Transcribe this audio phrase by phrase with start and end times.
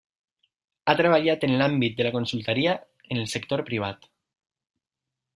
[0.85, 2.73] Ha treballat en l'àmbit de la consultoria
[3.15, 4.09] en el sector privat.